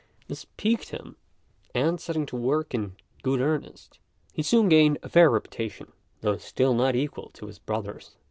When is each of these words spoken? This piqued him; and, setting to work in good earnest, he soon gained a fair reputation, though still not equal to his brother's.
This 0.27 0.45
piqued 0.57 0.89
him; 0.89 1.15
and, 1.75 2.01
setting 2.01 2.25
to 2.25 2.35
work 2.35 2.73
in 2.73 2.95
good 3.21 3.39
earnest, 3.39 3.99
he 4.33 4.41
soon 4.41 4.67
gained 4.67 4.97
a 5.03 5.09
fair 5.09 5.29
reputation, 5.29 5.91
though 6.21 6.37
still 6.37 6.73
not 6.73 6.95
equal 6.95 7.29
to 7.35 7.45
his 7.45 7.59
brother's. 7.59 8.15